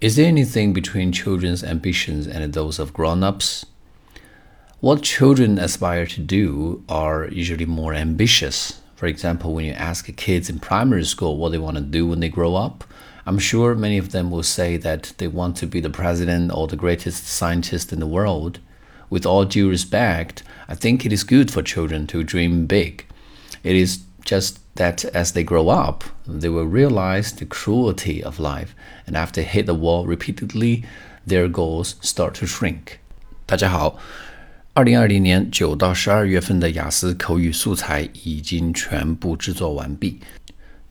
[0.00, 3.66] Is there anything between children's ambitions and those of grown-ups?
[4.78, 8.80] What children aspire to do are usually more ambitious.
[8.94, 12.20] For example, when you ask kids in primary school what they want to do when
[12.20, 12.84] they grow up,
[13.26, 16.68] I'm sure many of them will say that they want to be the president or
[16.68, 18.60] the greatest scientist in the world.
[19.10, 23.04] With all due respect, I think it is good for children to dream big.
[23.64, 28.69] It is just that as they grow up, they will realize the cruelty of life,
[29.05, 30.83] and after hit the wall repeatedly,
[31.27, 32.99] their goals start to shrink.
[33.45, 33.97] 大家好，
[34.73, 40.19] 二零二零年九到十二月份的雅思口语素材已经全部制作完毕。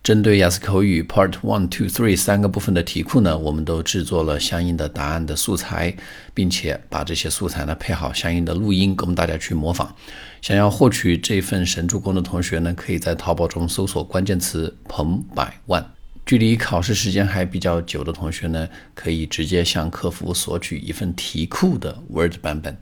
[0.07, 5.93] 针对雅思口语 Part One、Two、Three 三个部分的题库呢，我们都制作了相应的答案的素材，
[6.33, 9.93] 并且把这些素材呢配好相应的录音，供大家去模仿。
[10.41, 15.85] 想要获取这份神助攻的同学呢，可以在淘宝中搜索关键词“彭百万”。
[16.25, 18.65] 距离考试时间还比较久的同学呢，
[18.95, 22.77] 可以直接向客服索取一份题库的 Word 版本。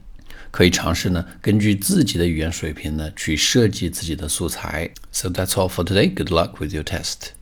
[0.56, 4.90] 可以尝试呢，根据自己的语言水平呢，去设计自己的素材。
[5.12, 6.08] So that's all for today.
[6.08, 7.35] Good luck with your test.